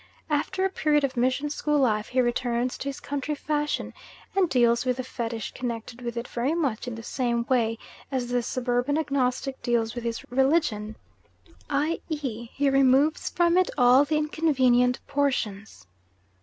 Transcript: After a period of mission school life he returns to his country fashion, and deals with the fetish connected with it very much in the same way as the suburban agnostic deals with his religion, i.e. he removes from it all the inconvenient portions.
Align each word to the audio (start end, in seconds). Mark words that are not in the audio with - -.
After 0.31 0.65
a 0.65 0.69
period 0.71 1.03
of 1.03 1.15
mission 1.15 1.51
school 1.51 1.77
life 1.77 2.07
he 2.07 2.21
returns 2.21 2.75
to 2.75 2.89
his 2.89 2.99
country 2.99 3.35
fashion, 3.35 3.93
and 4.35 4.49
deals 4.49 4.83
with 4.83 4.97
the 4.97 5.03
fetish 5.03 5.51
connected 5.51 6.01
with 6.01 6.17
it 6.17 6.27
very 6.27 6.55
much 6.55 6.87
in 6.87 6.95
the 6.95 7.03
same 7.03 7.45
way 7.47 7.77
as 8.11 8.29
the 8.29 8.41
suburban 8.41 8.97
agnostic 8.97 9.61
deals 9.61 9.93
with 9.93 10.03
his 10.03 10.25
religion, 10.31 10.95
i.e. 11.69 12.45
he 12.55 12.67
removes 12.67 13.29
from 13.29 13.59
it 13.59 13.69
all 13.77 14.03
the 14.03 14.17
inconvenient 14.17 14.99
portions. 15.05 15.85